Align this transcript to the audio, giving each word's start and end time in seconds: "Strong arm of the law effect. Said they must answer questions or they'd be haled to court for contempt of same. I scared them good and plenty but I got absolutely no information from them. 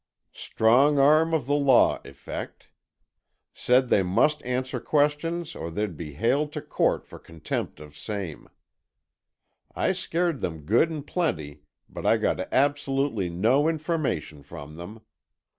"Strong 0.33 0.97
arm 0.97 1.31
of 1.31 1.45
the 1.45 1.53
law 1.53 2.01
effect. 2.03 2.69
Said 3.53 3.89
they 3.89 4.01
must 4.01 4.41
answer 4.41 4.79
questions 4.79 5.53
or 5.53 5.69
they'd 5.69 5.95
be 5.95 6.13
haled 6.13 6.51
to 6.53 6.59
court 6.59 7.05
for 7.05 7.19
contempt 7.19 7.79
of 7.79 7.95
same. 7.95 8.49
I 9.75 9.91
scared 9.91 10.39
them 10.39 10.61
good 10.65 10.89
and 10.89 11.05
plenty 11.05 11.61
but 11.87 12.03
I 12.07 12.17
got 12.17 12.39
absolutely 12.51 13.29
no 13.29 13.67
information 13.67 14.41
from 14.41 14.75
them. 14.75 15.01